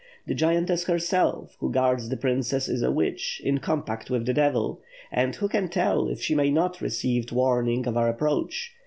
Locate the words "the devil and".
4.25-5.35